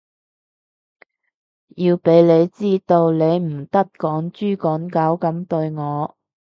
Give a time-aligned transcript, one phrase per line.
[1.75, 6.17] 要畀你知道，你唔得趕豬趕狗噉對我